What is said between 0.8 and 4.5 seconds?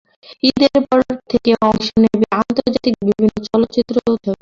পর থেকে অংশ নেবে আন্তর্জাতিক বিভিন্ন চলচ্চিত্র উৎসবে।